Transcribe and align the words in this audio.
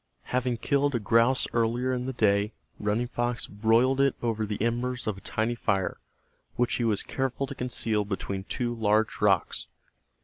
Having 0.33 0.57
killed 0.57 0.95
a 0.95 0.99
grouse 0.99 1.45
earlier 1.53 1.93
in 1.93 2.07
the 2.07 2.13
day, 2.13 2.53
Running 2.79 3.05
Fox 3.05 3.45
broiled 3.45 4.01
it 4.01 4.15
over 4.23 4.47
the 4.47 4.59
embers 4.59 5.05
of 5.05 5.15
a 5.15 5.21
tiny 5.21 5.53
fire, 5.53 5.99
which 6.55 6.73
he 6.77 6.83
was 6.83 7.03
careful 7.03 7.45
to 7.45 7.53
conceal 7.53 8.03
between 8.03 8.45
two 8.45 8.73
large 8.73 9.21
rocks. 9.21 9.67